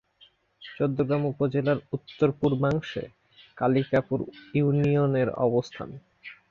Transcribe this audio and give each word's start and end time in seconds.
চৌদ্দগ্রাম 0.61 1.23
উপজেলার 1.25 1.79
উত্তর-পূর্বাংশে 1.93 3.03
কালিকাপুর 3.57 4.19
ইউনিয়নের 4.53 5.29
অবস্থান। 5.45 5.89